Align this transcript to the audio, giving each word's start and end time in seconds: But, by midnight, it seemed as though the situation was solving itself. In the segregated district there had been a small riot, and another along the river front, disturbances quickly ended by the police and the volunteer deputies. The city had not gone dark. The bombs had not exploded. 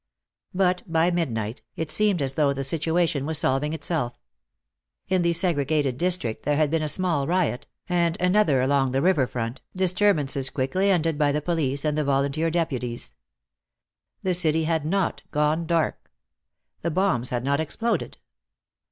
But, 0.55 0.81
by 0.91 1.11
midnight, 1.11 1.61
it 1.75 1.91
seemed 1.91 2.23
as 2.23 2.33
though 2.33 2.53
the 2.53 2.63
situation 2.63 3.23
was 3.23 3.37
solving 3.37 3.71
itself. 3.71 4.15
In 5.09 5.21
the 5.21 5.31
segregated 5.31 5.99
district 5.99 6.41
there 6.41 6.55
had 6.55 6.71
been 6.71 6.81
a 6.81 6.89
small 6.89 7.27
riot, 7.27 7.67
and 7.87 8.19
another 8.19 8.61
along 8.61 8.93
the 8.93 9.01
river 9.03 9.27
front, 9.27 9.61
disturbances 9.75 10.49
quickly 10.49 10.89
ended 10.89 11.19
by 11.19 11.31
the 11.31 11.39
police 11.39 11.85
and 11.85 11.95
the 11.95 12.03
volunteer 12.03 12.49
deputies. 12.49 13.13
The 14.23 14.33
city 14.33 14.63
had 14.63 14.85
not 14.87 15.21
gone 15.29 15.67
dark. 15.67 16.09
The 16.81 16.89
bombs 16.89 17.29
had 17.29 17.43
not 17.43 17.59
exploded. 17.59 18.17